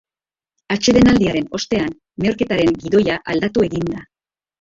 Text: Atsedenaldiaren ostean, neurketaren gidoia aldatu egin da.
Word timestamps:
Atsedenaldiaren 0.75 1.45
ostean, 1.57 1.91
neurketaren 2.25 2.73
gidoia 2.87 3.19
aldatu 3.35 3.67
egin 3.69 3.85
da. 3.93 4.01